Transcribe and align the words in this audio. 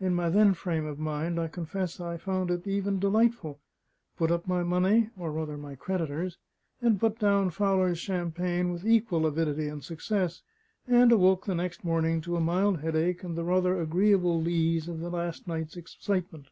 In 0.00 0.12
my 0.16 0.28
then 0.28 0.54
frame 0.54 0.86
of 0.86 0.98
mind, 0.98 1.38
I 1.38 1.46
confess 1.46 2.00
I 2.00 2.16
found 2.16 2.50
it 2.50 2.66
even 2.66 2.98
delightful; 2.98 3.60
put 4.18 4.32
up 4.32 4.44
my 4.48 4.64
money 4.64 5.10
(or 5.16 5.30
rather 5.30 5.56
my 5.56 5.76
creditors'), 5.76 6.36
and 6.80 6.98
put 6.98 7.20
down 7.20 7.50
Fowler's 7.50 8.00
champagne 8.00 8.72
with 8.72 8.84
equal 8.84 9.24
avidity 9.24 9.68
and 9.68 9.84
success; 9.84 10.42
and 10.88 11.12
awoke 11.12 11.46
the 11.46 11.54
next 11.54 11.84
morning 11.84 12.20
to 12.22 12.34
a 12.34 12.40
mild 12.40 12.80
headache 12.80 13.22
and 13.22 13.38
the 13.38 13.44
rather 13.44 13.80
agreeable 13.80 14.42
lees 14.42 14.88
of 14.88 14.98
the 14.98 15.10
last 15.10 15.46
night's 15.46 15.76
excitement. 15.76 16.48